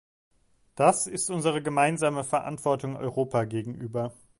Das 0.73 1.05
ist 1.05 1.29
unsere 1.29 1.61
gemeinsame 1.61 2.23
Verantwortung 2.23 2.97
Europa 2.97 3.43
gegenüber. 3.43 4.11